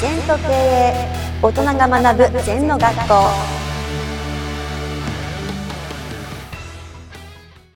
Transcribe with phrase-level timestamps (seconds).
[0.00, 0.94] 全と経営
[1.42, 3.14] 大人が学ぶ全の学校。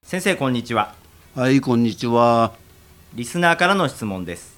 [0.03, 0.95] 先生こんにちは。
[1.35, 2.55] はい、こんにちは。
[3.13, 4.57] リスナーからの質問です。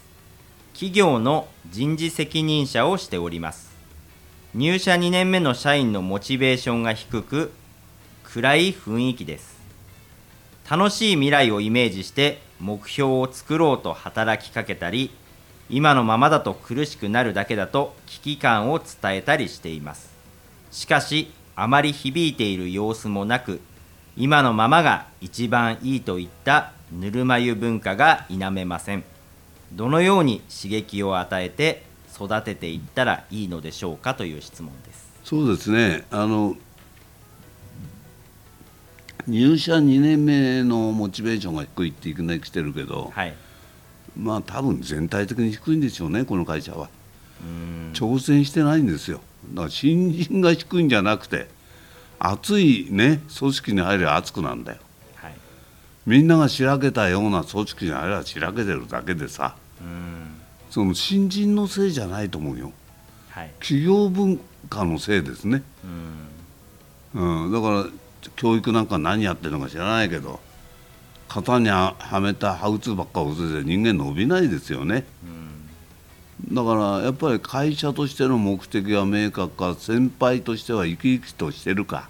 [0.74, 3.74] 企業の人事責任者をしております。
[4.54, 7.50] 入社2年目の社員のモチベーションが低く
[8.22, 9.56] 暗い雰囲気です。
[10.70, 15.10] 楽しい未来をイメージして目標を作ろうと働きかけたり
[15.68, 20.10] 今のままだと苦しくなるだけだと危機感を伝えたりしています。
[20.70, 23.60] しかしあまり響いている様子もなく
[24.16, 29.04] 今のままが一番いいといったぬるま湯文化が否めません。
[29.72, 31.82] どのように刺激を与えて
[32.14, 35.08] 育てていったらいいのでしょうかという質問です。
[35.24, 36.04] そうですね。
[36.12, 36.56] あの
[39.26, 43.34] 入社2年目のモチベーションが低いっていきなり来てるけど、はい
[44.16, 46.88] まあ多分全体的に低いんでしょうね、この会社は。
[47.42, 49.20] うん挑戦してないんですよ。
[49.50, 51.48] だから新人が低いんじゃなくて、
[52.18, 54.78] 熱いね組織に入れば熱くなんだよ。
[55.16, 55.34] はい
[56.06, 60.34] みんながしらけたような組織に入ればしらけてるだけでさ、うん
[60.70, 62.72] その新人のせいじゃないと思うよ。
[63.30, 65.62] はい企業文化のせいですね。
[67.14, 67.86] うんうん、だから
[68.34, 70.40] 教育なんか何やってるのか知らないけど
[71.28, 75.04] 型にはめたハウツーばっかり教えて人間伸びないですよね。
[76.52, 82.08] だからやっぱり会社としての目的が明確か先輩としては生き生きとしてるか、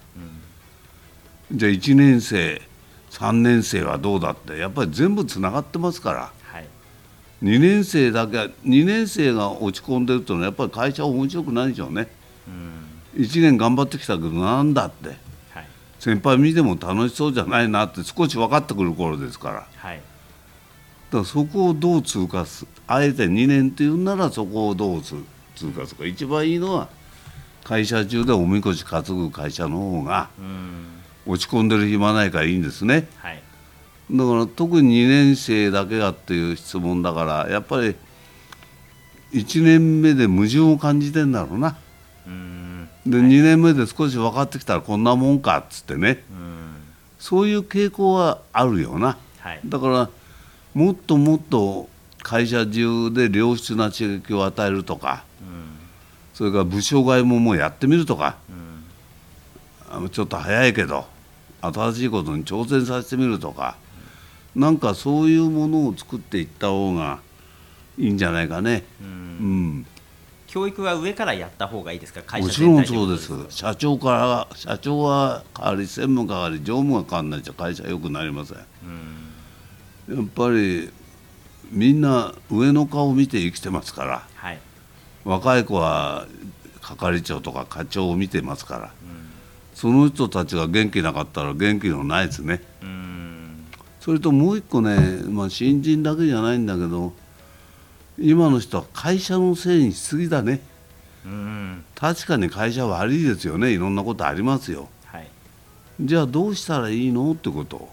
[1.50, 2.61] じゃあ1年生
[3.11, 6.33] 3年生はどうだってやっぱり全部つながってますから。
[6.42, 6.67] はい。
[7.42, 12.08] 2年生だけ2年生が落ち込んでるというのはやっぱり会社は面白くないでしょうね。
[13.14, 13.23] うん。
[13.23, 15.08] 1年頑張ってきたけどなんだって。
[15.08, 15.19] はい
[15.98, 19.55] 先輩見ても楽しそうじゃないなって少し分かってくる頃ですから。
[19.55, 20.00] だかはい
[21.12, 25.17] らそこをどう通過すあえて2年っていうんならそこをどう通
[25.55, 26.06] 通過するか。
[26.06, 26.89] 一番いいのは
[27.64, 30.86] 会社中でおみこし担ぐ会社の方がうん。
[31.29, 33.08] 落ち込んでる暇ないからいいんですね。
[33.18, 33.42] はい。
[34.11, 37.96] だから特に2年生だけがっていう質問だからやっぱり
[39.33, 41.77] 1年目で矛盾を感じてんだろうな。
[42.27, 42.55] うん
[43.06, 46.24] で、2年目で少し分かってきたらこんなもんかっつってね。
[46.30, 46.56] うん。
[47.18, 49.17] そういう傾向はあるよな。
[49.39, 49.61] はい。
[49.64, 50.11] だから
[50.74, 51.89] もっともっと
[52.22, 55.78] 会社中で良質な刺激を与えるとかうん。
[56.34, 58.36] それから部署外ももうやってみるとか。
[60.05, 61.06] うちょっと早いけど
[61.62, 63.77] 新しいことに挑戦させてみるとか。
[64.56, 67.20] なんかそういうものを作っていった方が
[67.98, 68.84] いいんじゃないかね。
[69.02, 69.86] ううんん、
[70.46, 72.23] 教育は上からやった方がいいですか？
[72.23, 73.57] 会社もちろんそうです。
[73.57, 78.58] 社長から社長は変わり専務変わり常務が変わらないと会社は良くなりません。
[80.08, 80.17] うん。
[80.17, 80.90] やっぱり
[81.70, 84.23] みんな上の顔を見て生きてますから。
[84.35, 84.58] はい。
[85.24, 86.27] 若い子は
[86.80, 88.92] 係長とか課長を見てますから。
[89.11, 89.17] うん
[89.77, 92.62] その人たちが元気なかったら元気のないですね。
[92.83, 93.67] うん。
[94.01, 94.96] それともう一個ね、
[95.29, 97.12] まあ、新人だけじゃないんだけど
[98.19, 100.61] 今の人は会社のせいにしすぎだね。
[101.25, 101.85] うん。
[101.95, 103.73] 確かに会社は悪いですよね。
[103.73, 104.89] いろんなことありますよ。
[105.05, 105.29] はい。
[106.01, 107.33] じゃあどうしたらいいの？
[107.33, 107.89] ってこと。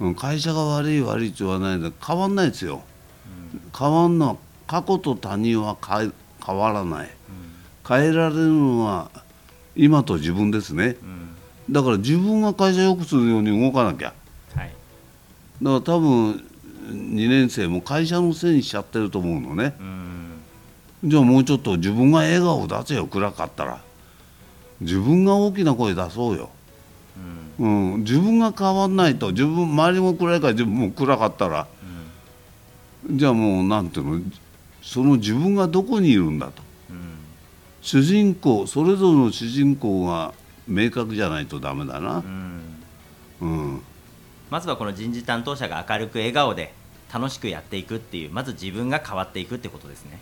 [0.00, 2.82] うん会社が悪い悪いって言わないで変わんないですよ。
[3.76, 4.36] 変わんのは
[4.66, 6.12] 過去と他人は変
[6.56, 7.10] わらない。
[7.88, 9.10] 変えられるのは
[9.74, 10.96] 今と自分ですね。
[11.02, 11.34] うん。
[11.70, 14.12] だから自分が会社良くするように動かなきゃ。
[14.54, 14.72] はい。
[15.62, 16.44] だから多分
[16.88, 19.74] 2年生も会社のせいにしちゃってると思うのね。
[19.80, 21.10] うん。
[21.10, 23.80] じゃあもうちょっと自分が笑顔出せよ暗かったら。
[24.80, 26.50] 自分が大きな声出そうよ、
[27.58, 31.66] うん、自分が変わんないと自分周りも暗いから自分も暗かったら、
[33.10, 34.22] じゃあもうなんていうの？
[34.80, 36.62] その自分がどこにいるんだと。
[36.90, 36.96] うん。
[37.82, 40.32] 主人公それぞれの主人公が
[40.68, 42.18] 明確じゃないとダメだな。
[42.18, 42.60] う、ん。
[43.40, 43.82] うん、
[44.48, 46.72] まずはこの人事担当者が明るく笑顔で
[47.12, 50.18] 楽しくやっていくっていうまず自分が変わっていくってことですね。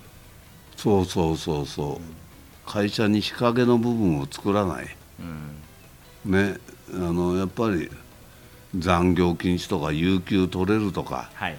[0.76, 2.70] そうそうそうそう。
[2.70, 4.96] 会社に日陰の部分を作らない。
[5.20, 6.32] うん。
[6.32, 6.58] ね
[6.92, 7.90] あのやっぱり
[8.76, 11.58] 残業禁止とか有給取れるとかはい。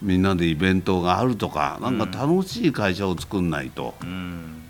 [0.00, 4.62] みんなでイベントがあるとかなんか楽しい会社を作んないとうん。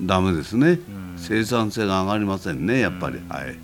[0.00, 0.80] ダメですね、ん。
[1.16, 3.56] 生産性が上がりませんねやっぱり、はい。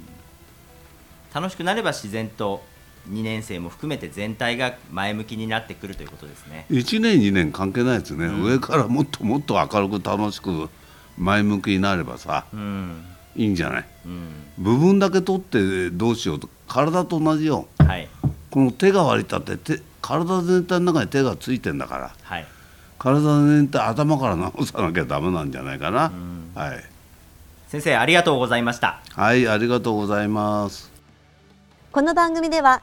[1.34, 2.62] 楽しくなれば自然と
[3.10, 6.66] 2年生も含めて全体が前向きになってくるということですね。
[6.70, 10.68] 1年2年関係ないですね、上からもっともっと明るく楽しく
[11.16, 13.04] 前向きになればさうん。
[13.36, 13.84] いいんじゃない？
[14.06, 14.28] うん。
[14.58, 18.08] 部分だけ取ってどうしようと体と同じよはい。
[18.50, 22.46] この手が割りたって手体全体の中に手がついてんだからはい。
[22.98, 26.10] 体の念って頭から直さなきゃダメなんじゃないかな、
[26.54, 26.84] はい。
[27.68, 29.00] 先生ありがとうございました。
[29.14, 30.90] はいありがとうございます。
[31.92, 32.82] この番組では